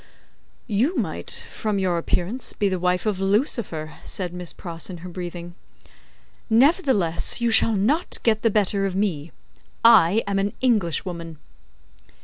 [0.65, 5.09] "You might, from your appearance, be the wife of Lucifer," said Miss Pross, in her
[5.09, 5.53] breathing.
[6.49, 9.31] "Nevertheless, you shall not get the better of me.
[9.85, 11.37] I am an Englishwoman."